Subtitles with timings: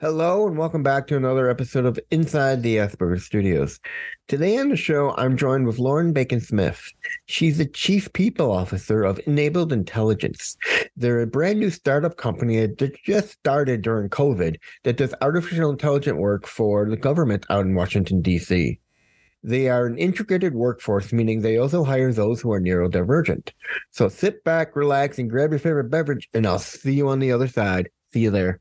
[0.00, 3.78] Hello, and welcome back to another episode of Inside the Asperger Studios.
[4.28, 6.90] Today on the show, I'm joined with Lauren Bacon Smith.
[7.26, 10.56] She's the Chief People Officer of Enabled Intelligence.
[10.96, 16.16] They're a brand new startup company that just started during COVID that does artificial intelligence
[16.16, 18.80] work for the government out in Washington, D.C.
[19.44, 23.50] They are an integrated workforce, meaning they also hire those who are neurodivergent.
[23.90, 27.32] So sit back, relax, and grab your favorite beverage, and I'll see you on the
[27.32, 27.90] other side.
[28.14, 28.60] See you there.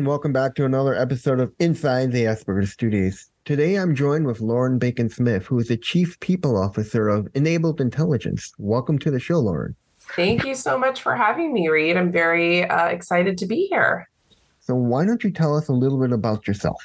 [0.00, 3.28] And welcome back to another episode of Inside the Asperger Studios.
[3.44, 7.82] Today I'm joined with Lauren Bacon Smith, who is the Chief People Officer of Enabled
[7.82, 8.50] Intelligence.
[8.56, 9.76] Welcome to the show, Lauren.
[10.16, 11.98] Thank you so much for having me, Reed.
[11.98, 14.08] I'm very uh, excited to be here.
[14.60, 16.82] So, why don't you tell us a little bit about yourself?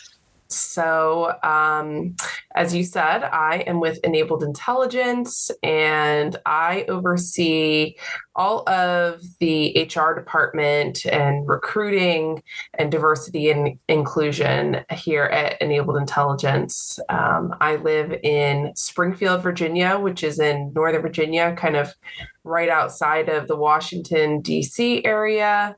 [0.48, 2.16] So, um,
[2.54, 7.96] as you said, I am with Enabled Intelligence and I oversee
[8.36, 12.44] all of the HR department and recruiting
[12.78, 17.00] and diversity and inclusion here at Enabled Intelligence.
[17.10, 21.94] Um, I live in Springfield, Virginia, which is in Northern Virginia, kind of
[22.44, 25.04] right outside of the Washington, D.C.
[25.04, 25.76] area.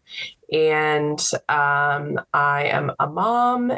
[0.51, 3.71] And um, I am a mom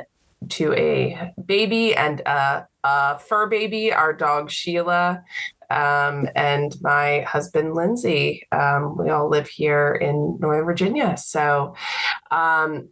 [0.48, 5.24] to a baby and a, a fur baby, our dog Sheila,
[5.70, 8.48] um, and my husband Lindsay.
[8.52, 11.18] Um, we all live here in Northern Virginia.
[11.18, 11.76] So,
[12.32, 12.90] um,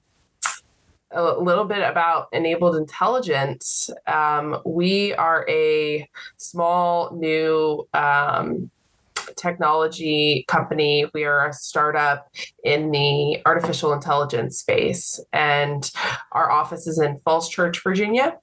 [1.12, 3.90] a little bit about enabled intelligence.
[4.08, 8.70] Um, we are a small new um,
[9.35, 11.09] technology company.
[11.13, 12.27] We are a startup
[12.63, 15.89] in the artificial intelligence space, and
[16.31, 18.38] our office is in Falls Church, Virginia.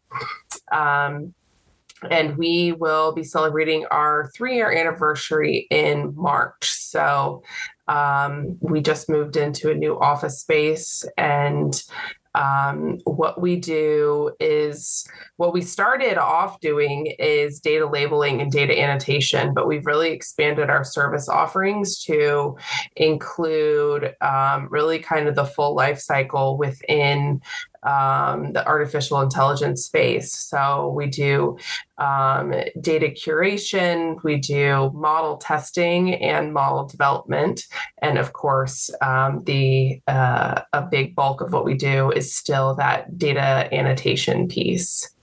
[0.72, 1.34] Um,
[2.10, 6.70] and we will be celebrating our three year anniversary in March.
[6.70, 7.42] So
[7.88, 11.82] um, we just moved into a new office space and
[12.34, 15.06] um, what we do is
[15.36, 20.70] what we started off doing is data labeling and data annotation, but we've really expanded
[20.70, 22.56] our service offerings to
[22.96, 27.40] include um, really kind of the full life cycle within
[27.84, 30.32] um, the artificial intelligence space.
[30.32, 31.58] So we do
[31.98, 37.66] um, data curation, we do model testing and model development,
[37.98, 42.74] and of course, um, the uh, a big bulk of what we do is still
[42.76, 45.14] that data annotation piece.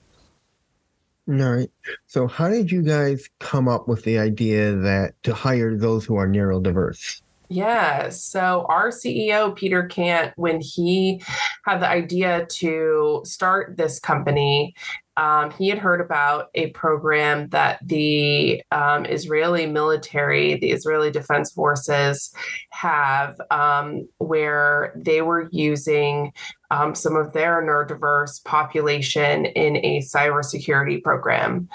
[1.27, 1.71] All right.
[2.07, 6.15] So, how did you guys come up with the idea that to hire those who
[6.15, 7.21] are neurodiverse?
[7.51, 8.07] Yeah.
[8.09, 11.21] So our CEO, Peter Kant, when he
[11.65, 14.73] had the idea to start this company,
[15.17, 21.51] um, he had heard about a program that the um, Israeli military, the Israeli Defense
[21.51, 22.33] Forces,
[22.71, 26.31] have um, where they were using
[26.71, 31.67] um, some of their neurodiverse population in a cybersecurity program.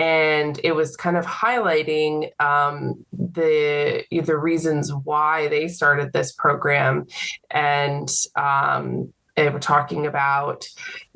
[0.00, 7.06] And it was kind of highlighting um, the the reasons why they started this program,
[7.50, 10.66] and um, they were talking about,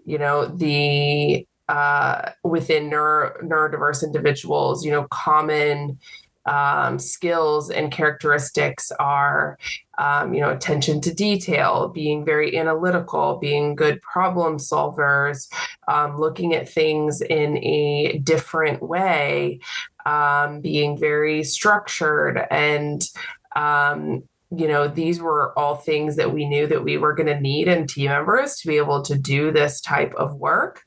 [0.05, 5.99] you know, the uh, within neuro, neurodiverse individuals, you know, common
[6.47, 9.59] um, skills and characteristics are,
[9.99, 15.49] um, you know, attention to detail, being very analytical, being good problem solvers,
[15.89, 19.61] um, looking at things in a different way,
[20.07, 23.09] um, being very structured and
[23.57, 24.23] um,
[24.57, 27.69] you know these were all things that we knew that we were going to need
[27.69, 30.83] in team members to be able to do this type of work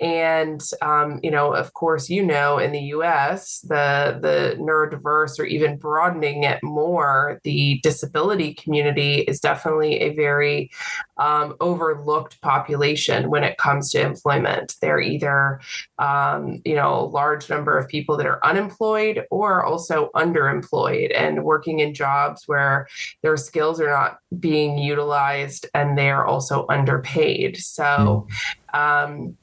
[0.00, 5.44] and um, you know of course you know in the us the the neurodiverse or
[5.44, 10.70] even broadening it more the disability community is definitely a very
[11.16, 15.60] um, overlooked population when it comes to employment they're either
[15.98, 21.42] um, you know a large number of people that are unemployed or also underemployed and
[21.42, 22.86] working in jobs where
[23.22, 28.26] their skills are not being utilized and they're also underpaid so
[28.74, 28.78] mm.
[28.78, 29.36] um,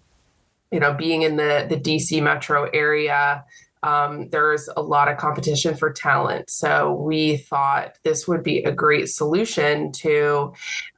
[0.74, 3.46] you know, being in the the DC metro area,
[3.84, 6.50] um, there's a lot of competition for talent.
[6.50, 10.54] So we thought this would be a great solution to,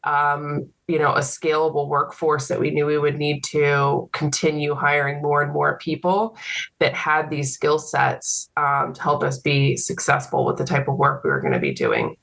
[0.06, 5.22] um, you know, a scalable workforce that we knew we would need to continue hiring
[5.22, 6.38] more and more people
[6.80, 10.96] that had these skill sets um, to help us be successful with the type of
[10.96, 12.16] work we were going to be doing.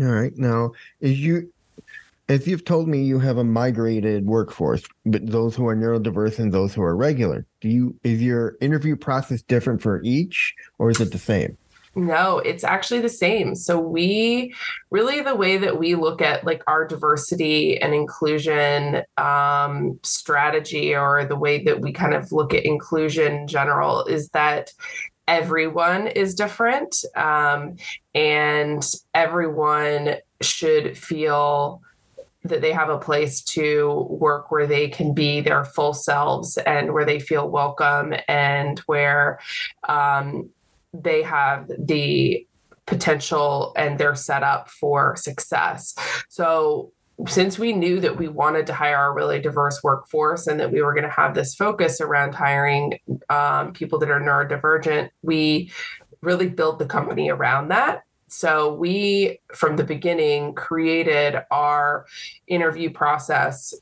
[0.00, 0.32] All right.
[0.36, 1.52] Now, you
[2.28, 6.52] as you've told me, you have a migrated workforce, but those who are neurodiverse and
[6.52, 7.46] those who are regular.
[7.60, 11.56] Do you is your interview process different for each, or is it the same?
[11.94, 13.54] No, it's actually the same.
[13.54, 14.54] So we
[14.90, 21.24] really the way that we look at like our diversity and inclusion um, strategy, or
[21.24, 24.72] the way that we kind of look at inclusion in general, is that
[25.28, 27.76] everyone is different, um,
[28.14, 28.84] and
[29.14, 31.80] everyone should feel
[32.48, 36.92] that they have a place to work where they can be their full selves and
[36.92, 39.38] where they feel welcome and where
[39.88, 40.48] um,
[40.92, 42.46] they have the
[42.86, 45.94] potential and they're set up for success.
[46.28, 46.92] So
[47.26, 50.82] since we knew that we wanted to hire a really diverse workforce and that we
[50.82, 52.98] were going to have this focus around hiring
[53.30, 55.70] um, people that are neurodivergent, we
[56.20, 58.02] really built the company around that.
[58.28, 62.06] So we, from the beginning, created our
[62.46, 63.74] interview process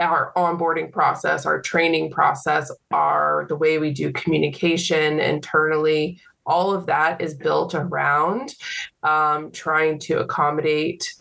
[0.00, 6.86] our onboarding process, our training process, our the way we do communication internally, all of
[6.86, 8.54] that is built around
[9.02, 11.14] um, trying to accommodate,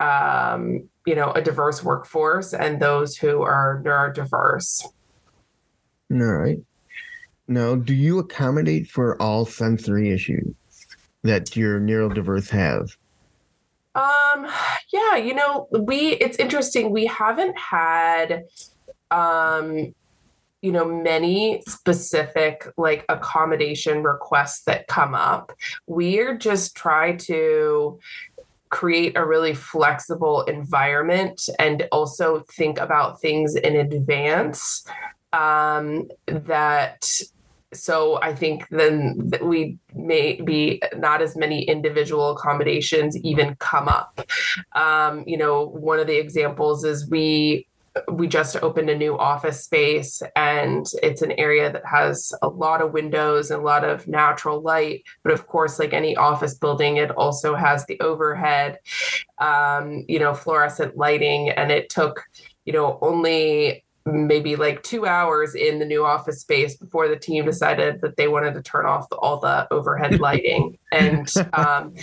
[0.00, 4.84] um, you know, a diverse workforce and those who are neurodiverse.
[6.10, 6.58] All right.
[7.46, 10.54] Now, do you accommodate for all sensory issues?
[11.28, 12.96] That your neurodiverse have?
[13.94, 14.46] Um,
[14.92, 16.90] yeah, you know, we it's interesting.
[16.90, 18.44] We haven't had
[19.10, 19.94] um
[20.60, 25.52] you know many specific like accommodation requests that come up
[25.86, 27.98] we're just try to
[28.68, 34.84] create a really flexible environment and also think about things in advance
[35.32, 37.20] um, that
[37.72, 44.20] so I think then we may be not as many individual accommodations even come up.
[44.74, 47.66] Um, you know, one of the examples is we
[48.12, 52.80] we just opened a new office space and it's an area that has a lot
[52.80, 56.98] of windows and a lot of natural light but of course like any office building
[56.98, 58.78] it also has the overhead
[59.38, 62.22] um, you know fluorescent lighting and it took
[62.64, 63.82] you know only
[64.12, 68.28] maybe like two hours in the new office space before the team decided that they
[68.28, 70.78] wanted to turn off the, all the overhead lighting.
[70.90, 71.94] And um,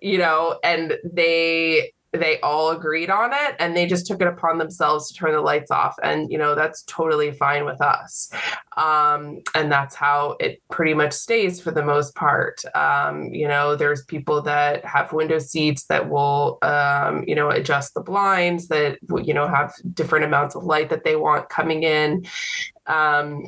[0.00, 4.58] you know and they they all agreed on it and they just took it upon
[4.58, 8.30] themselves to turn the lights off and you know that's totally fine with us.
[8.76, 12.62] Um, and that's how it pretty much stays for the most part.
[12.74, 17.94] Um, you know there's people that have window seats that will um, you know adjust
[17.94, 22.26] the blinds that you know have different amounts of light that they want coming in.
[22.86, 23.46] Um,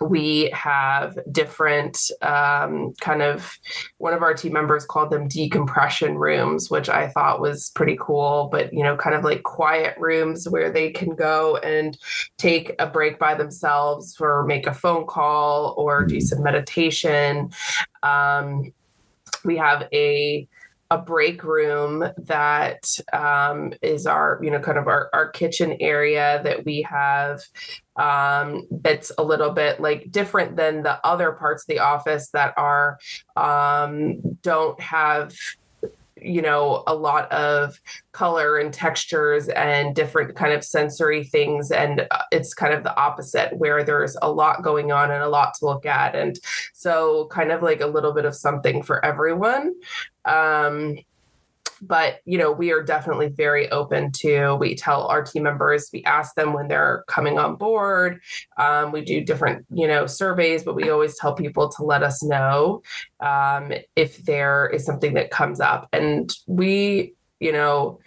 [0.00, 3.58] we have different um, kind of
[3.98, 8.48] one of our team members called them decompression rooms which i thought was pretty cool
[8.50, 11.98] but you know kind of like quiet rooms where they can go and
[12.38, 17.50] take a break by themselves or make a phone call or do some meditation.
[18.02, 18.72] Um,
[19.44, 20.48] we have a
[20.94, 26.40] a break room that um, is our, you know, kind of our, our kitchen area
[26.44, 27.42] that we have
[27.96, 32.54] um, that's a little bit like different than the other parts of the office that
[32.56, 33.00] are
[33.36, 35.34] um, don't have
[36.24, 37.78] you know a lot of
[38.12, 41.70] color and textures and different kind of sensory things.
[41.70, 45.28] And uh, it's kind of the opposite where there's a lot going on and a
[45.28, 46.14] lot to look at.
[46.14, 46.38] And
[46.72, 49.74] so kind of like a little bit of something for everyone
[50.24, 50.96] um
[51.86, 56.02] but you know we are definitely very open to we tell our team members we
[56.04, 58.20] ask them when they're coming on board.
[58.58, 62.22] Um, we do different you know surveys but we always tell people to let us
[62.22, 62.82] know
[63.20, 65.88] um, if there is something that comes up.
[65.92, 67.98] And we you know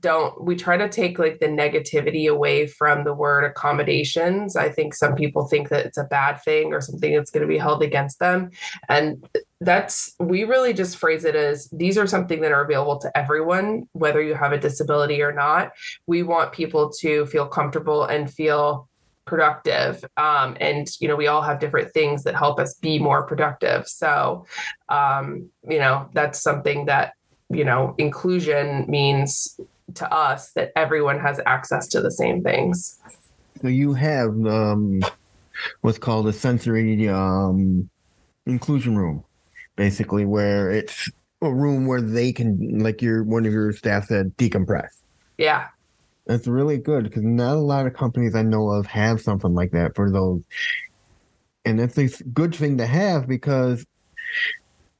[0.00, 4.56] don't we try to take like the negativity away from the word accommodations.
[4.56, 7.48] I think some people think that it's a bad thing or something that's going to
[7.48, 8.50] be held against them.
[8.88, 9.28] And
[9.60, 13.88] that's we really just phrase it as these are something that are available to everyone
[13.92, 15.72] whether you have a disability or not.
[16.06, 18.88] We want people to feel comfortable and feel
[19.24, 23.26] productive um, and you know we all have different things that help us be more
[23.26, 23.88] productive.
[23.88, 24.46] So
[24.88, 27.14] um, you know that's something that
[27.48, 29.58] you know, inclusion means
[29.94, 32.98] to us that everyone has access to the same things.
[33.62, 35.00] So you have um,
[35.80, 37.88] what's called a sensory um,
[38.46, 39.24] inclusion room,
[39.76, 41.10] basically, where it's
[41.42, 44.88] a room where they can, like your one of your staff said, decompress.
[45.38, 45.68] Yeah.
[46.26, 49.70] That's really good because not a lot of companies I know of have something like
[49.72, 50.42] that for those.
[51.64, 53.86] And that's a good thing to have because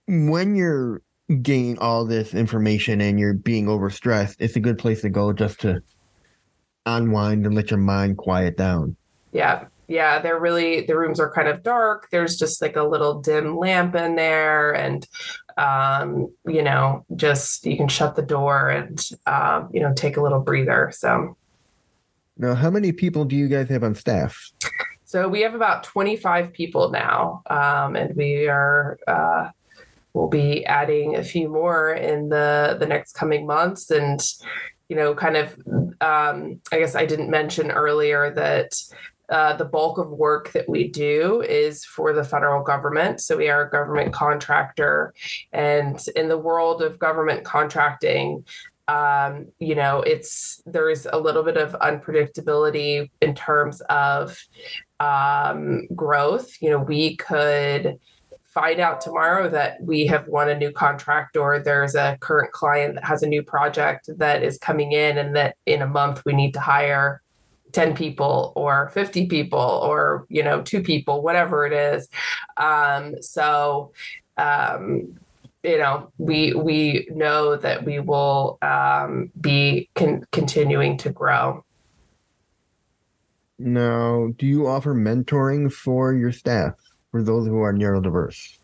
[0.06, 1.02] when you're
[1.42, 5.61] getting all this information and you're being overstressed, it's a good place to go just
[5.61, 5.83] to
[6.87, 8.97] unwind and let your mind quiet down.
[9.33, 9.66] Yeah.
[9.88, 12.09] Yeah, they're really the rooms are kind of dark.
[12.11, 15.07] There's just like a little dim lamp in there and
[15.57, 20.23] um, you know, just you can shut the door and um, you know, take a
[20.23, 20.90] little breather.
[20.95, 21.37] So
[22.37, 24.52] now how many people do you guys have on staff?
[25.05, 27.43] So we have about 25 people now.
[27.49, 29.50] Um, and we are uh,
[30.16, 34.21] we'll be adding a few more in the the next coming months and
[34.88, 35.55] you know kind of
[36.00, 38.73] um, i guess i didn't mention earlier that
[39.28, 43.21] uh, the bulk of work that we do is for the federal government.
[43.21, 45.14] So we are a government contractor.
[45.52, 48.45] And in the world of government contracting,
[48.88, 54.38] um, you know, it's there's a little bit of unpredictability in terms of
[55.00, 56.50] um, growth.
[56.61, 57.99] You know, we could
[58.56, 62.95] find out tomorrow that we have won a new contract or there's a current client
[62.95, 66.33] that has a new project that is coming in and that in a month we
[66.33, 67.21] need to hire
[67.73, 72.09] 10 people or 50 people or you know two people whatever it is
[72.57, 73.93] um, so
[74.37, 75.19] um,
[75.63, 81.65] you know we we know that we will um, be con- continuing to grow
[83.59, 86.75] now do you offer mentoring for your staff
[87.17, 88.59] for those who are neurodiverse?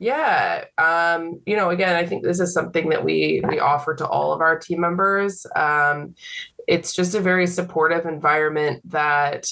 [0.00, 4.06] Yeah, um, you know, again, I think this is something that we we offer to
[4.06, 5.46] all of our team members.
[5.54, 6.16] Um,
[6.68, 9.46] it's just a very supportive environment that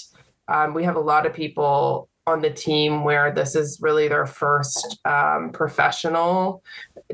[0.48, 4.26] um, we have a lot of people on the team where this is really their
[4.26, 6.62] first um, professional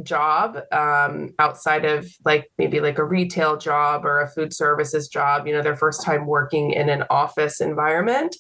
[0.03, 5.47] job um, outside of like maybe like a retail job or a food services job
[5.47, 8.37] you know their first time working in an office environment.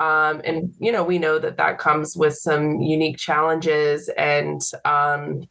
[0.00, 5.42] Um, and you know we know that that comes with some unique challenges and um,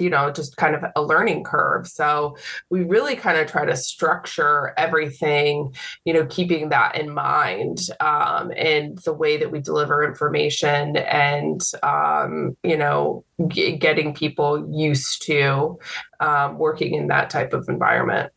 [0.00, 1.86] you know just kind of a learning curve.
[1.86, 2.36] So
[2.70, 5.74] we really kind of try to structure everything
[6.04, 11.60] you know keeping that in mind um, and the way that we deliver information and
[11.82, 15.78] um, you know g- getting people used to
[16.20, 18.32] um, working in that type of environment.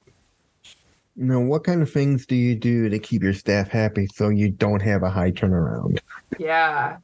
[1.15, 4.49] Now what kind of things do you do to keep your staff happy so you
[4.49, 5.99] don't have a high turnaround?
[6.37, 6.97] Yeah.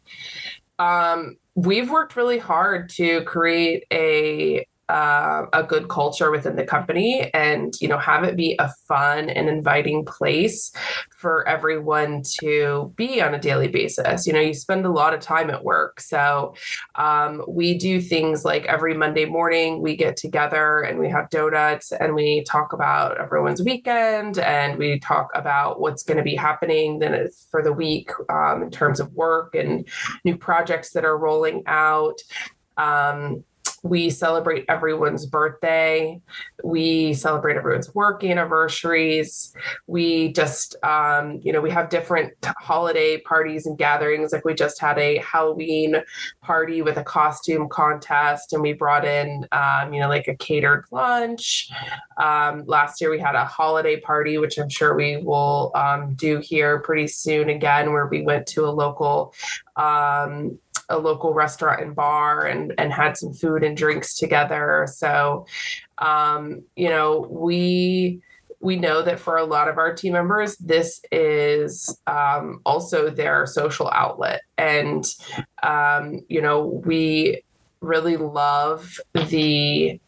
[0.79, 7.29] Um we've worked really hard to create a uh, a good culture within the company
[7.33, 10.71] and you know have it be a fun and inviting place
[11.17, 14.25] for everyone to be on a daily basis.
[14.25, 15.99] You know you spend a lot of time at work.
[15.99, 16.55] So
[16.95, 21.91] um, we do things like every monday morning we get together and we have donuts
[21.91, 26.99] and we talk about everyone's weekend and we talk about what's going to be happening
[26.99, 29.87] then for the week um, in terms of work and
[30.23, 32.19] new projects that are rolling out.
[32.77, 33.43] Um,
[33.87, 36.21] we celebrate everyone's birthday.
[36.63, 39.53] We celebrate everyone's work anniversaries.
[39.87, 44.33] We just, um, you know, we have different holiday parties and gatherings.
[44.33, 45.97] Like we just had a Halloween
[46.41, 50.85] party with a costume contest, and we brought in, um, you know, like a catered
[50.91, 51.69] lunch.
[52.17, 56.39] Um, last year we had a holiday party, which I'm sure we will um, do
[56.39, 59.33] here pretty soon again, where we went to a local
[59.77, 60.57] um,
[60.89, 64.87] a local restaurant and bar and and had some food and drinks together.
[64.89, 65.45] So,
[65.97, 68.21] um, you know, we
[68.59, 73.45] we know that for a lot of our team members, this is um, also their
[73.45, 75.05] social outlet, and
[75.63, 77.43] um, you know, we
[77.81, 79.99] really love the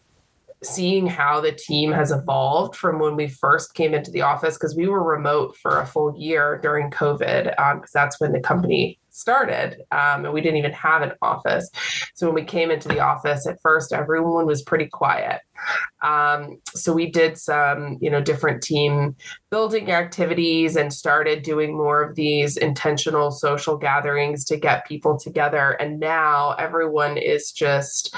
[0.62, 4.76] seeing how the team has evolved from when we first came into the office because
[4.76, 9.00] we were remote for a full year during COVID because um, that's when the company
[9.20, 11.70] started um, and we didn't even have an office.
[12.16, 15.42] So when we came into the office at first, everyone was pretty quiet.
[16.02, 19.16] Um, so we did some, you know, different team
[19.50, 25.72] building activities and started doing more of these intentional social gatherings to get people together.
[25.72, 28.14] And now everyone is just,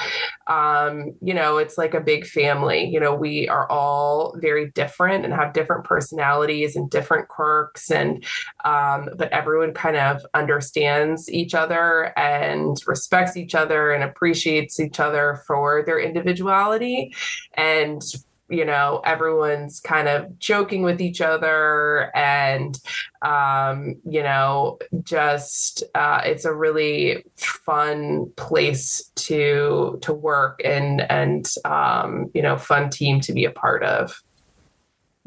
[0.48, 2.86] um, you know, it's like a big family.
[2.86, 8.24] You know, we are all very different and have different personalities and different quirks, and
[8.66, 15.00] um, but everyone kind of understands each other and respects each other and appreciates each
[15.00, 17.14] other for their individuality
[17.56, 18.02] and
[18.50, 22.80] you know everyone's kind of joking with each other and
[23.22, 31.54] um, you know just uh, it's a really fun place to to work and and
[31.66, 34.22] um, you know fun team to be a part of.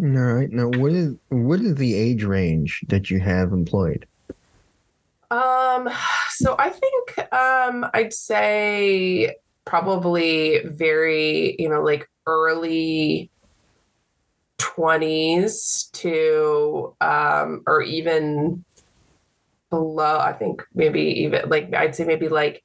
[0.00, 0.50] All right.
[0.50, 4.06] Now what is what is the age range that you have employed?
[5.30, 5.88] Um
[6.34, 9.34] so i think um i'd say
[9.64, 13.30] probably very you know like early
[14.58, 18.64] 20s to um or even
[19.70, 22.62] below i think maybe even like i'd say maybe like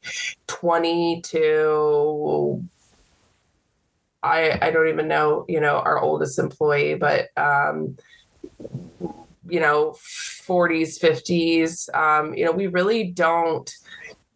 [0.47, 2.63] 20 to
[4.21, 7.97] i i don't even know you know our oldest employee but um
[9.47, 13.71] you know 40s 50s um you know we really don't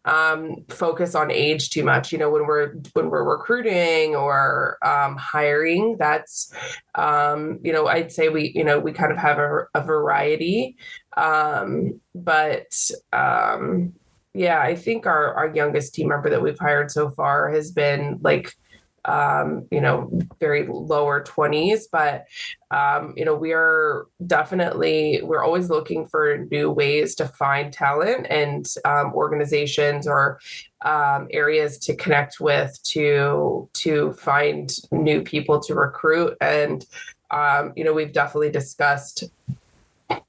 [0.04, 2.12] um, focus on age too much.
[2.12, 6.52] You know, when we're when we're recruiting or um, hiring, that's
[6.94, 10.76] um, you know, I'd say we you know we kind of have a, a variety,
[11.16, 12.72] um, but
[13.12, 13.94] um,
[14.34, 18.18] yeah, I think our our youngest team member that we've hired so far has been
[18.22, 18.54] like
[19.04, 21.82] um, you know, very lower 20s.
[21.90, 22.26] But,
[22.70, 28.26] um, you know, we are definitely, we're always looking for new ways to find talent
[28.30, 30.40] and um, organizations or
[30.84, 36.36] um, areas to connect with to to find new people to recruit.
[36.40, 36.84] And,
[37.30, 39.24] um, you know, we've definitely discussed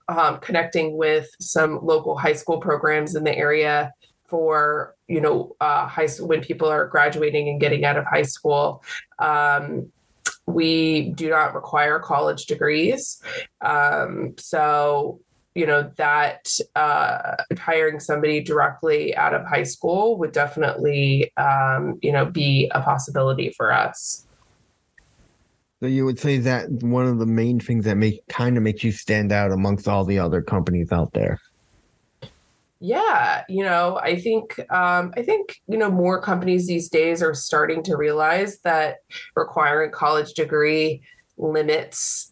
[0.08, 3.92] um, connecting with some local high school programs in the area
[4.28, 8.24] for you know uh, high school when people are graduating and getting out of high
[8.24, 8.84] school.
[9.20, 9.92] Um,
[10.48, 13.22] we do not require college degrees.
[13.62, 15.20] Um, so
[15.54, 22.12] you know that uh, hiring somebody directly out of high school would definitely um, you
[22.12, 24.28] know be a possibility for us.
[25.82, 28.84] So you would say that one of the main things that make kind of makes
[28.84, 31.40] you stand out amongst all the other companies out there
[32.80, 37.34] yeah you know i think um, i think you know more companies these days are
[37.34, 38.98] starting to realize that
[39.36, 41.02] requiring college degree
[41.38, 42.32] limits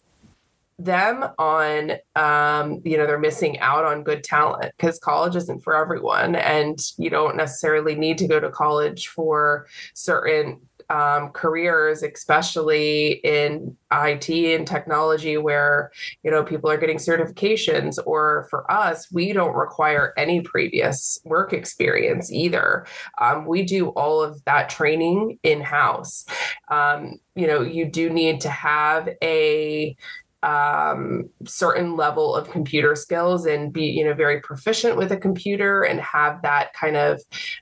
[0.80, 5.76] them on um, you know they're missing out on good talent because college isn't for
[5.76, 10.60] everyone and you don't necessarily need to go to college for certain
[10.94, 17.98] um, careers, especially in IT and technology, where you know people are getting certifications.
[18.06, 22.86] Or for us, we don't require any previous work experience either.
[23.20, 26.26] Um, we do all of that training in house.
[26.68, 29.98] Um, you know, you do need to have a
[30.44, 35.84] um, certain level of computer skills and be you know very proficient with a computer
[35.84, 37.22] and have that kind of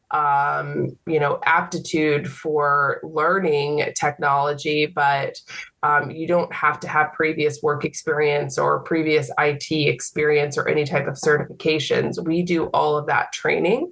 [0.10, 5.36] um, you know aptitude for learning technology but
[5.84, 10.86] um, you don't have to have previous work experience or previous IT experience or any
[10.86, 12.24] type of certifications.
[12.24, 13.92] We do all of that training.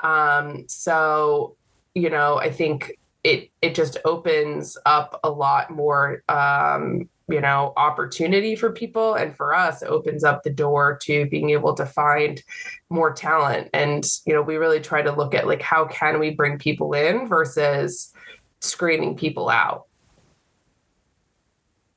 [0.00, 1.56] Um, so,
[1.94, 7.72] you know, I think it it just opens up a lot more um, you know
[7.76, 12.42] opportunity for people and for us opens up the door to being able to find
[12.88, 13.70] more talent.
[13.72, 16.92] And you know we really try to look at like how can we bring people
[16.92, 18.12] in versus
[18.60, 19.86] screening people out?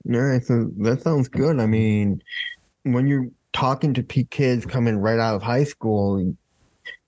[0.06, 1.60] Right so that sounds good.
[1.60, 2.22] I mean
[2.84, 6.36] when you're talking to kids coming right out of high school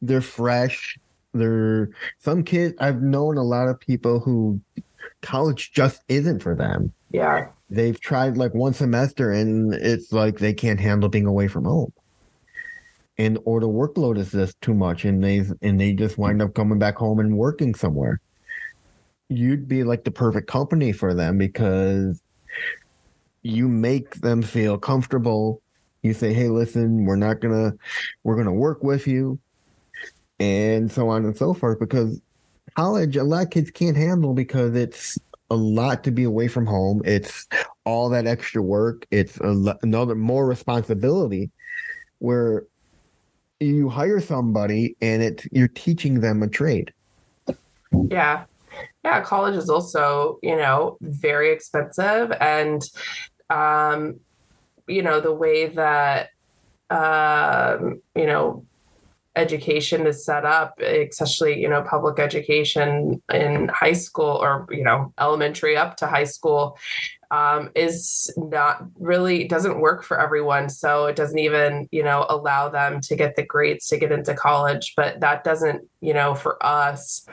[0.02, 0.98] they're fresh.
[1.34, 4.62] They're some kids i've known a lot of people who
[5.22, 6.94] college just isn't for them.
[7.12, 11.66] Yeah they've tried like one semester and it's like they can't handle being away from
[11.66, 11.92] home.
[13.18, 16.54] And or the workload is just too much and they and they just wind up
[16.54, 18.20] coming back home and working somewhere.
[19.30, 22.22] You'd be like the perfect company for them because
[23.42, 25.62] you make them feel comfortable.
[26.04, 27.74] You say hey listen we're not gonna
[28.24, 29.40] we're gonna work with you
[30.40, 32.22] and so on and so forth because
[32.76, 35.18] college a lot of kids can't handle because it's
[35.50, 37.02] a lot to be away from home.
[37.06, 37.48] It's
[37.84, 39.06] all that extra work.
[39.12, 41.52] It's a, another more responsibility
[42.20, 42.66] where
[43.60, 46.94] you hire somebody and it you're teaching them a trade.
[48.10, 48.46] Yeah.
[49.06, 52.82] Yeah, college is also, you know, very expensive and
[53.50, 54.20] um
[54.88, 56.30] you know, the way that
[56.90, 58.66] um, you know,
[59.36, 65.14] education is set up, especially, you know, public education in high school or, you know,
[65.20, 66.78] elementary up to high school,
[67.32, 70.70] um, is not really doesn't work for everyone.
[70.70, 74.34] So it doesn't even, you know, allow them to get the grades to get into
[74.34, 74.94] college.
[74.96, 77.26] But that doesn't, you know, for us,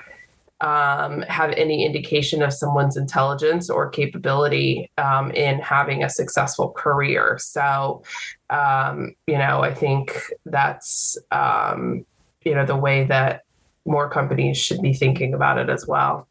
[0.62, 7.36] um, have any indication of someone's intelligence or capability um, in having a successful career.
[7.40, 8.04] So,
[8.48, 12.06] um, you know, I think that's, um,
[12.44, 13.42] you know, the way that
[13.84, 16.28] more companies should be thinking about it as well.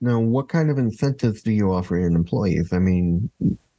[0.00, 2.72] Now, what kind of incentives do you offer your employees?
[2.72, 3.28] I mean,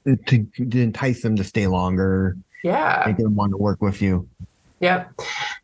[0.06, 4.28] to, to entice them to stay longer, yeah, make them want to work with you.
[4.82, 5.14] Yep.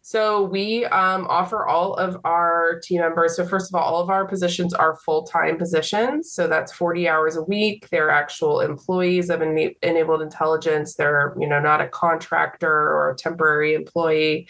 [0.10, 3.36] So we um, offer all of our team members.
[3.36, 6.32] So first of all, all of our positions are full-time positions.
[6.32, 7.88] So that's 40 hours a week.
[7.92, 10.96] They're actual employees of enabled intelligence.
[10.96, 14.48] They're, you know, not a contractor or a temporary employee.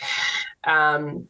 [0.64, 1.28] Um,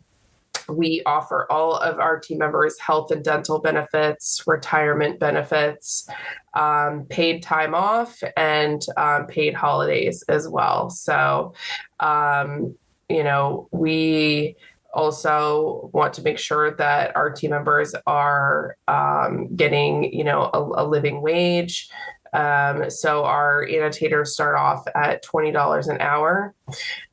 [0.67, 6.07] we offer all of our team members health and dental benefits, retirement benefits,
[6.53, 10.91] um, paid time off, and um, paid holidays as well.
[10.91, 11.55] So,
[11.99, 12.75] um,
[13.09, 14.55] you know, we
[14.93, 20.83] also want to make sure that our team members are um, getting, you know, a,
[20.83, 21.89] a living wage.
[22.33, 26.53] Um, so our annotators start off at twenty dollars an hour,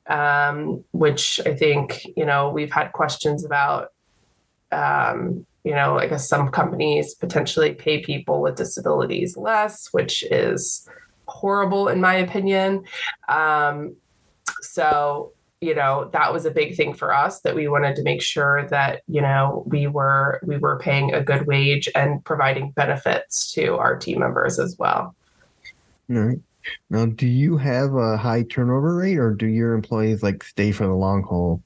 [0.07, 3.93] um, which I think you know we've had questions about.
[4.73, 10.89] Um, you know, I guess some companies potentially pay people with disabilities less, which is
[11.27, 12.85] horrible in my opinion.
[13.29, 13.97] Um,
[14.61, 18.21] so you know that was a big thing for us that we wanted to make
[18.21, 23.53] sure that you know we were we were paying a good wage and providing benefits
[23.53, 25.15] to our team members as well.
[26.11, 26.39] All right.
[26.91, 30.87] Now do you have a high turnover rate or do your employees like stay for
[30.87, 31.63] the long haul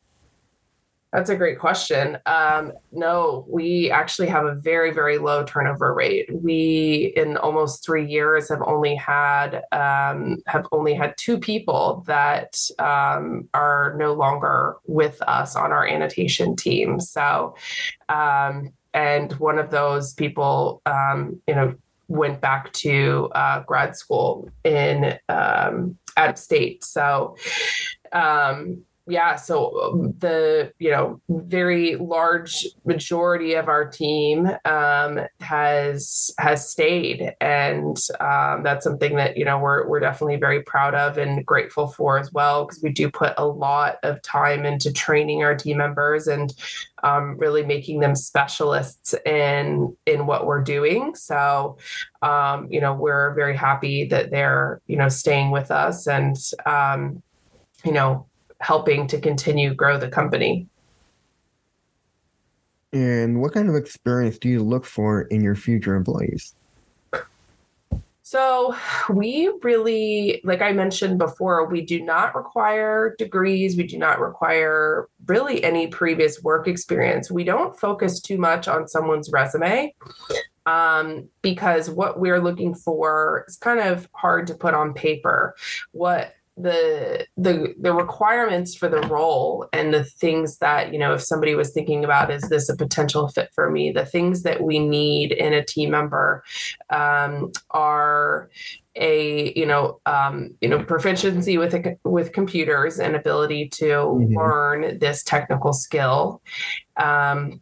[1.13, 2.19] that's a great question.
[2.27, 6.29] Um, no, we actually have a very, very low turnover rate.
[6.33, 12.57] We, in almost three years, have only had um, have only had two people that
[12.79, 17.01] um, are no longer with us on our annotation team.
[17.01, 17.57] So,
[18.09, 21.75] um, and one of those people, um, you know,
[22.07, 26.85] went back to uh, grad school in um, out of state.
[26.85, 27.37] So.
[28.13, 36.33] Um, yeah, so um, the you know very large majority of our team um, has
[36.39, 41.19] has stayed, and um, that's something that you know we're we're definitely very proud of
[41.19, 45.43] and grateful for as well because we do put a lot of time into training
[45.43, 46.55] our team members and
[47.03, 51.15] um, really making them specialists in in what we're doing.
[51.17, 51.77] So
[52.23, 57.23] um, you know we're very happy that they're you know staying with us and um,
[57.85, 58.27] you know
[58.61, 60.69] helping to continue grow the company.
[62.93, 66.55] And what kind of experience do you look for in your future employees?
[68.23, 68.77] So,
[69.09, 73.77] we really, like I mentioned before, we do not require degrees.
[73.77, 77.29] We do not require really any previous work experience.
[77.29, 79.93] We don't focus too much on someone's resume
[80.65, 85.57] um, because what we're looking for is kind of hard to put on paper.
[85.91, 91.23] What the the the requirements for the role and the things that you know if
[91.23, 94.79] somebody was thinking about is this a potential fit for me the things that we
[94.79, 96.43] need in a team member
[96.91, 98.51] um, are
[98.97, 104.37] a you know um, you know proficiency with a, with computers and ability to mm-hmm.
[104.37, 106.43] learn this technical skill
[106.97, 107.61] um,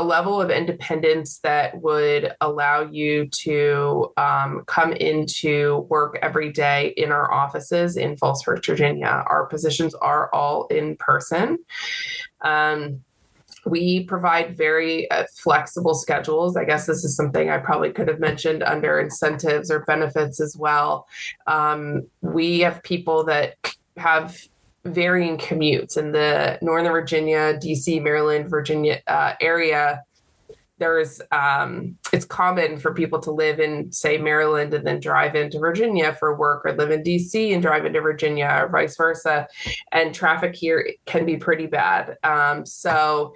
[0.00, 6.94] a level of independence that would allow you to um, come into work every day
[6.96, 9.22] in our offices in Falls Church, Virginia.
[9.28, 11.58] Our positions are all in person.
[12.40, 13.04] Um,
[13.66, 16.56] we provide very uh, flexible schedules.
[16.56, 20.56] I guess this is something I probably could have mentioned under incentives or benefits as
[20.56, 21.06] well.
[21.46, 23.56] Um, we have people that
[23.98, 24.40] have
[24.84, 30.02] varying commutes in the Northern Virginia, DC, Maryland, Virginia uh, area.
[30.78, 35.58] There's um, it's common for people to live in say Maryland and then drive into
[35.58, 39.46] Virginia for work, or live in DC and drive into Virginia, or vice versa.
[39.92, 42.16] And traffic here can be pretty bad.
[42.22, 43.34] Um, so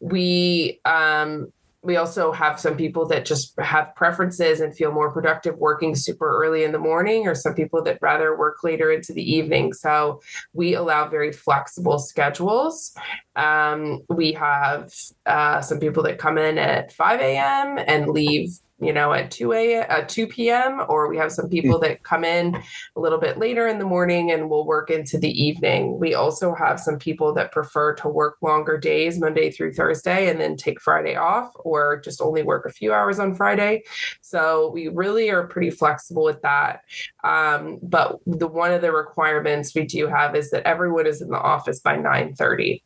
[0.00, 1.52] we um,
[1.86, 6.44] we also have some people that just have preferences and feel more productive working super
[6.44, 9.72] early in the morning, or some people that rather work later into the evening.
[9.72, 10.20] So
[10.52, 12.92] we allow very flexible schedules.
[13.36, 14.92] Um, we have
[15.26, 17.78] uh, some people that come in at 5 a.m.
[17.78, 20.82] and leave you know, at 2 a uh, 2 p.m.
[20.88, 22.54] or we have some people that come in
[22.96, 25.98] a little bit later in the morning and we'll work into the evening.
[25.98, 30.38] We also have some people that prefer to work longer days, Monday through Thursday, and
[30.40, 33.82] then take Friday off or just only work a few hours on Friday.
[34.20, 36.82] So we really are pretty flexible with that.
[37.24, 41.28] Um, but the one of the requirements we do have is that everyone is in
[41.28, 42.82] the office by 9 30.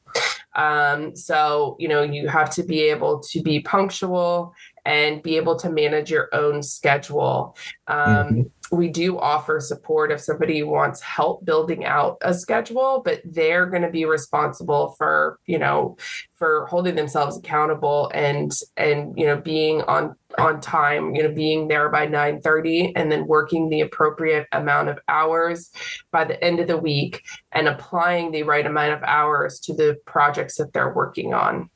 [0.57, 4.53] Um, so, you know, you have to be able to be punctual
[4.85, 7.57] and be able to manage your own schedule.
[7.87, 8.41] Um, mm-hmm
[8.73, 13.83] we do offer support if somebody wants help building out a schedule but they're going
[13.83, 15.97] to be responsible for you know
[16.35, 21.69] for holding themselves accountable and and you know being on on time you know being
[21.69, 25.71] there by 9 30 and then working the appropriate amount of hours
[26.13, 29.97] by the end of the week and applying the right amount of hours to the
[30.07, 31.69] projects that they're working on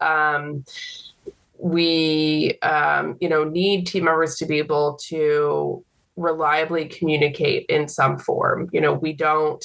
[0.00, 0.64] um,
[1.58, 5.84] we um, you know need team members to be able to
[6.16, 8.68] reliably communicate in some form.
[8.72, 9.64] You know, we don't,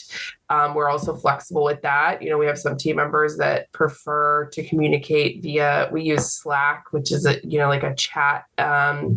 [0.50, 2.22] um, we're also flexible with that.
[2.22, 6.86] You know, we have some team members that prefer to communicate via, we use Slack,
[6.92, 8.66] which is a, you know, like a chat um,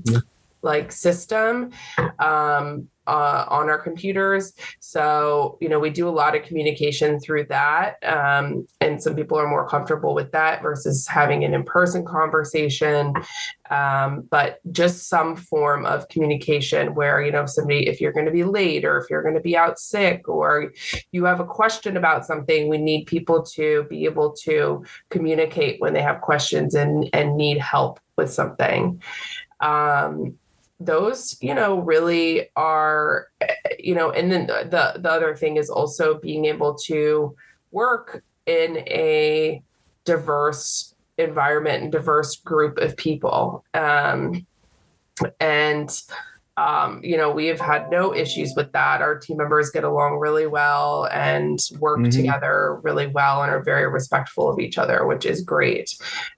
[0.01, 0.19] mm-hmm.
[0.65, 1.71] Like system.
[2.19, 4.53] Um, uh, on our computers.
[4.81, 8.03] So, you know, we do a lot of communication through that.
[8.03, 13.13] Um, and some people are more comfortable with that versus having an in person conversation.
[13.71, 18.27] Um, but just some form of communication where, you know, if somebody, if you're going
[18.27, 20.73] to be late or if you're going to be out sick or
[21.13, 25.93] you have a question about something, we need people to be able to communicate when
[25.93, 29.03] they have questions and, and need help with something.
[29.61, 30.37] Um,
[30.81, 33.29] those you know really are
[33.79, 37.35] you know and then the the other thing is also being able to
[37.71, 39.63] work in a
[40.05, 44.45] diverse environment and diverse group of people um,
[45.39, 46.03] and
[46.57, 49.03] um, you know, we have had no issues with that.
[49.03, 52.11] Our team members get along really well and work mm-hmm.
[52.11, 55.97] together really well and are very respectful of each other, which is great.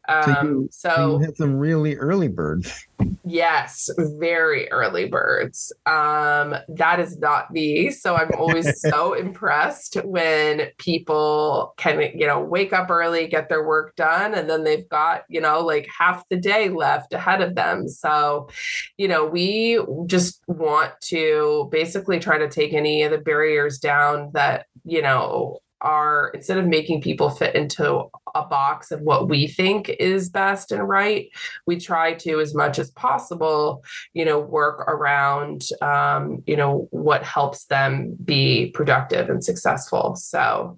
[0.08, 2.86] Um, so, you, so you had some really early birds.
[3.28, 5.72] Yes, very early birds.
[5.84, 7.90] Um, that is not me.
[7.90, 13.66] So I'm always so impressed when people can, you know, wake up early, get their
[13.66, 17.56] work done, and then they've got, you know, like half the day left ahead of
[17.56, 17.88] them.
[17.88, 18.48] So,
[18.96, 24.30] you know, we just want to basically try to take any of the barriers down
[24.34, 29.46] that, you know, are instead of making people fit into a box of what we
[29.46, 31.28] think is best and right
[31.66, 33.82] we try to as much as possible
[34.14, 40.16] you know work around um, you know what helps them be productive and successful.
[40.16, 40.76] So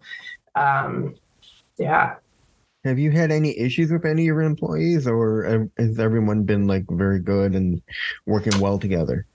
[0.54, 1.14] um,
[1.78, 2.16] yeah.
[2.84, 6.84] Have you had any issues with any of your employees or has everyone been like
[6.90, 7.82] very good and
[8.26, 9.26] working well together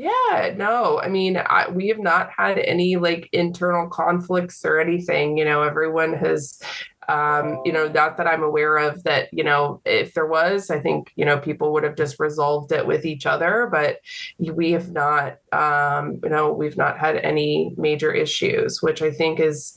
[0.00, 5.36] yeah, no, I mean, I, we have not had any like internal conflicts or anything.
[5.36, 6.58] You know, everyone has,
[7.06, 10.80] um, you know, not that I'm aware of that, you know, if there was, I
[10.80, 13.98] think, you know, people would have just resolved it with each other, but
[14.38, 19.38] we have not, um, you know, we've not had any major issues, which I think
[19.38, 19.76] is,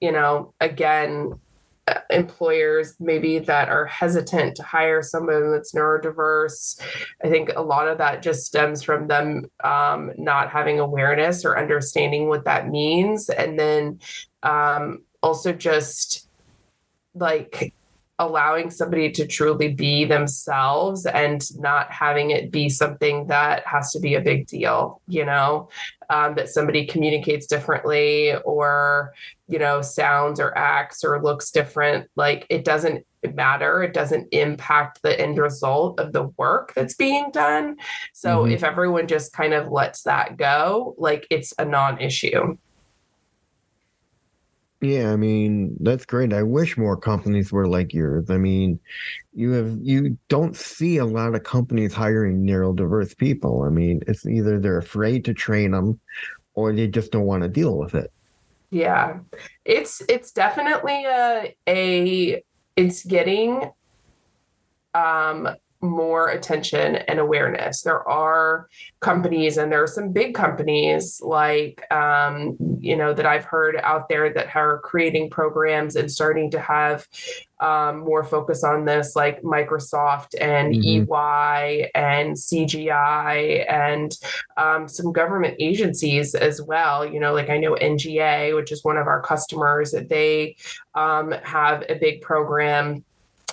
[0.00, 1.40] you know, again,
[2.10, 6.80] employers maybe that are hesitant to hire someone that's neurodiverse.
[7.24, 11.58] I think a lot of that just stems from them um, not having awareness or
[11.58, 13.28] understanding what that means.
[13.28, 14.00] And then
[14.42, 16.28] um, also just
[17.14, 17.74] like
[18.20, 23.98] allowing somebody to truly be themselves and not having it be something that has to
[23.98, 25.70] be a big deal, you know,
[26.10, 29.14] um, that somebody communicates differently or,
[29.48, 32.10] you know, sounds or acts or looks different.
[32.14, 33.82] Like it doesn't matter.
[33.82, 37.76] It doesn't impact the end result of the work that's being done.
[38.12, 38.52] So mm-hmm.
[38.52, 42.58] if everyone just kind of lets that go, like it's a non issue.
[44.80, 46.32] Yeah, I mean, that's great.
[46.32, 48.30] I wish more companies were like yours.
[48.30, 48.80] I mean,
[49.34, 53.62] you have you don't see a lot of companies hiring neurodiverse people.
[53.62, 56.00] I mean, it's either they're afraid to train them
[56.54, 58.10] or they just don't want to deal with it.
[58.70, 59.18] Yeah.
[59.64, 62.42] It's it's definitely a a
[62.76, 63.70] it's getting
[64.94, 65.48] um
[65.82, 67.82] more attention and awareness.
[67.82, 68.68] There are
[69.00, 74.08] companies, and there are some big companies like, um, you know, that I've heard out
[74.08, 77.06] there that are creating programs and starting to have
[77.60, 81.12] um, more focus on this, like Microsoft and mm-hmm.
[81.12, 84.16] EY and CGI and
[84.56, 87.06] um, some government agencies as well.
[87.06, 90.56] You know, like I know NGA, which is one of our customers, that they
[90.94, 93.04] um, have a big program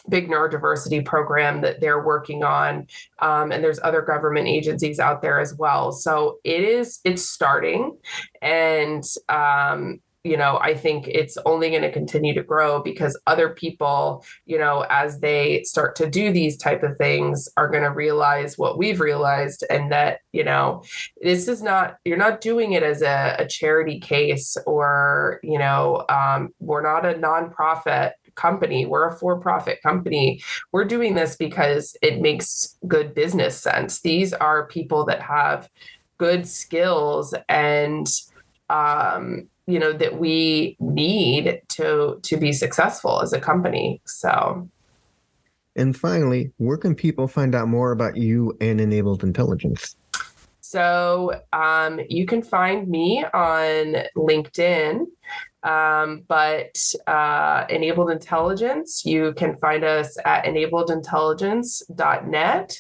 [0.09, 2.87] big neurodiversity program that they're working on
[3.19, 5.91] um, and there's other government agencies out there as well.
[5.91, 7.97] So it is it's starting
[8.41, 13.49] and um, you know, I think it's only going to continue to grow because other
[13.49, 17.91] people, you know, as they start to do these type of things, are going to
[17.91, 20.83] realize what we've realized, and that you know,
[21.21, 26.03] this is not you're not doing it as a, a charity case or you know,
[26.09, 28.85] um, we're not a nonprofit company.
[28.85, 30.41] We're a for profit company.
[30.71, 33.99] We're doing this because it makes good business sense.
[33.99, 35.69] These are people that have
[36.17, 38.07] good skills and
[38.69, 44.67] um, you know that we need to to be successful as a company so
[45.75, 49.95] and finally where can people find out more about you and enabled intelligence
[50.69, 55.05] so um, you can find me on linkedin
[55.63, 56.77] um, but
[57.07, 62.79] uh, enabled intelligence you can find us at enabledintelligence.net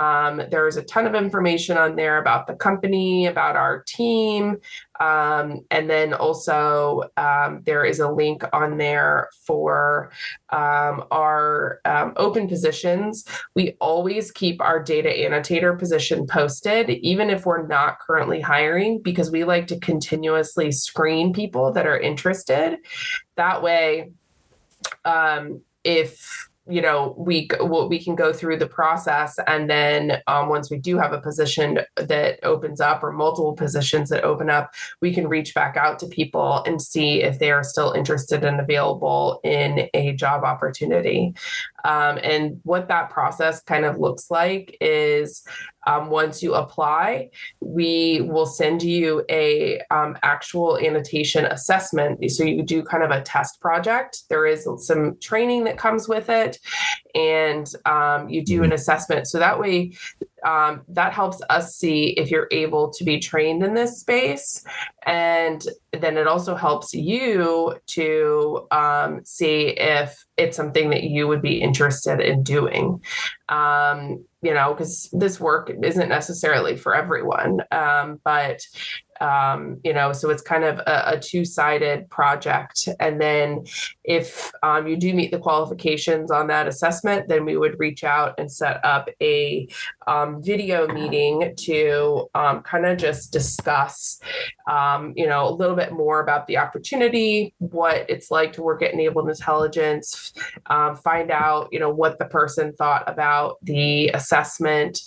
[0.00, 4.56] um, there's a ton of information on there about the company, about our team.
[4.98, 10.10] Um, and then also, um, there is a link on there for
[10.48, 13.26] um, our um, open positions.
[13.54, 19.30] We always keep our data annotator position posted, even if we're not currently hiring, because
[19.30, 22.78] we like to continuously screen people that are interested.
[23.36, 24.12] That way,
[25.04, 27.48] um, if you know we
[27.88, 31.80] we can go through the process and then um, once we do have a position
[31.96, 36.06] that opens up or multiple positions that open up we can reach back out to
[36.06, 41.34] people and see if they are still interested and available in a job opportunity
[41.84, 45.44] um, and what that process kind of looks like is
[45.86, 52.30] um, once you apply, we will send you a um, actual annotation assessment.
[52.30, 54.24] So you do kind of a test project.
[54.28, 56.58] There is some training that comes with it,
[57.14, 58.74] and um, you do an mm-hmm.
[58.74, 59.26] assessment.
[59.26, 59.92] So that way,
[60.44, 64.64] um, that helps us see if you're able to be trained in this space.
[65.06, 71.42] And then it also helps you to um, see if it's something that you would
[71.42, 73.02] be interested in doing.
[73.48, 77.60] Um, you know, because this work isn't necessarily for everyone.
[77.70, 78.62] Um, but
[79.20, 82.88] um, you know, so it's kind of a, a two-sided project.
[82.98, 83.64] And then
[84.04, 88.34] if um, you do meet the qualifications on that assessment, then we would reach out
[88.38, 89.68] and set up a
[90.06, 94.20] um, video meeting to um, kind of just discuss,
[94.70, 98.82] um, you know, a little bit more about the opportunity, what it's like to work
[98.82, 100.32] at Enabled Intelligence,
[100.66, 105.02] um, find out, you know, what the person thought about the assessment.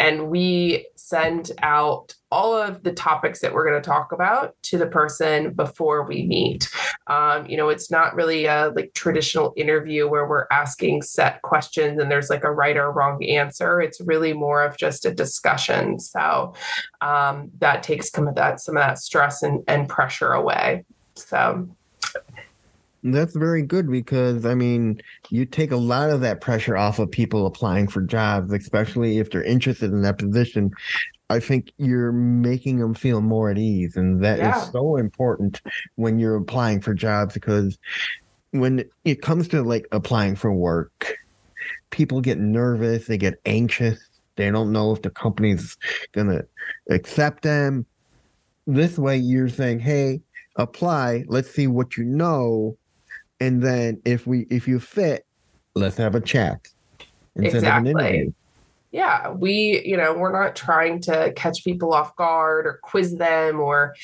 [0.00, 4.78] And we send out all of the topics that we're going to talk about to
[4.78, 6.68] the person before we meet.
[7.06, 12.00] Um, you know, it's not really a like traditional interview where we're asking set questions
[12.00, 13.80] and there's like a right or wrong answer.
[13.80, 16.00] It's really more of just a discussion.
[16.00, 16.54] So
[17.02, 20.84] um, that takes some of that some of that stress and, and pressure away.
[21.16, 21.68] So
[23.02, 27.10] that's very good because I mean, you take a lot of that pressure off of
[27.10, 30.70] people applying for jobs, especially if they're interested in that position.
[31.30, 34.60] I think you're making them feel more at ease, and that yeah.
[34.60, 35.62] is so important
[35.94, 37.78] when you're applying for jobs because
[38.50, 41.16] when it comes to like applying for work,
[41.90, 44.00] people get nervous, they get anxious,
[44.34, 45.76] they don't know if the company's
[46.12, 46.42] gonna
[46.90, 47.86] accept them.
[48.66, 50.22] This way, you're saying, "Hey,
[50.56, 51.24] apply.
[51.28, 52.76] Let's see what you know."
[53.40, 55.26] And then if we if you fit,
[55.74, 56.68] let's have a chat
[57.36, 57.90] instead exactly.
[57.90, 58.32] of an interview.
[58.92, 63.60] Yeah, we, you know, we're not trying to catch people off guard or quiz them
[63.60, 63.94] or,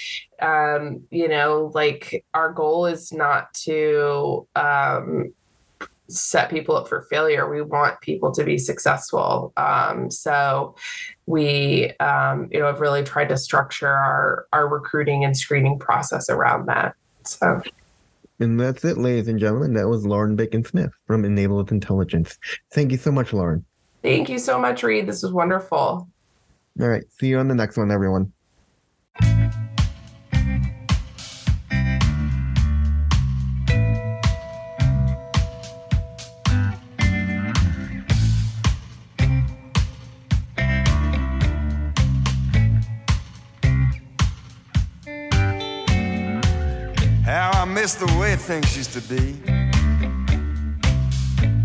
[0.40, 5.34] um, you know, like our goal is not to um,
[6.08, 7.50] set people up for failure.
[7.50, 9.52] We want people to be successful.
[9.56, 10.76] Um, so
[11.26, 16.30] we, um, you know, have really tried to structure our our recruiting and screening process
[16.30, 16.94] around that.
[17.24, 17.60] So.
[18.38, 19.72] And that's it, ladies and gentlemen.
[19.74, 22.38] That was Lauren Bacon Smith from Enabled Intelligence.
[22.72, 23.64] Thank you so much, Lauren.
[24.02, 25.06] Thank you so much, Reed.
[25.06, 26.08] This was wonderful.
[26.80, 27.04] All right.
[27.18, 28.32] See you on the next one, everyone.
[48.36, 49.36] Things used to be.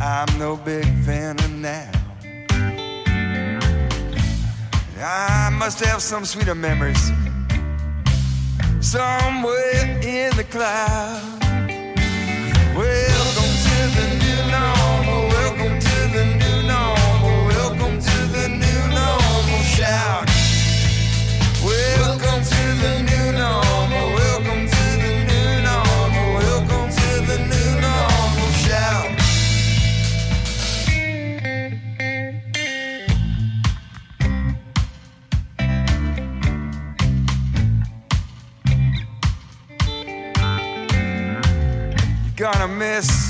[0.01, 1.91] I'm no big fan of now.
[5.03, 7.11] I must have some sweeter memories
[8.79, 11.40] somewhere in the cloud.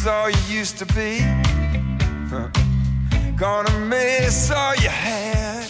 [0.02, 1.20] Miss all you used to be.
[3.36, 5.68] Gonna miss all you had.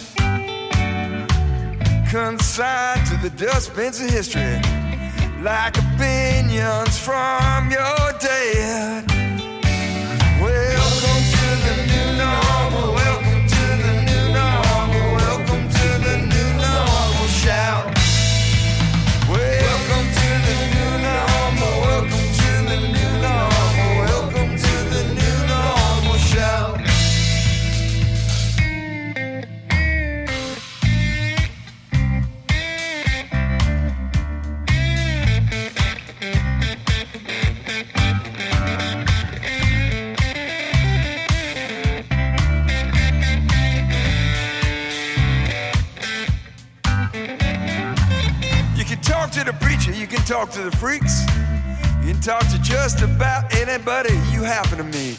[2.10, 4.62] Consigned to the dustbins of history,
[5.42, 9.11] like opinions from your dad.
[50.12, 51.22] can talk to the freaks.
[52.04, 55.18] You can talk to just about anybody you happen to meet.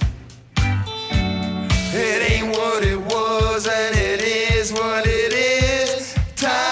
[1.95, 6.14] It ain't what it was, and it is what it is.
[6.36, 6.72] Time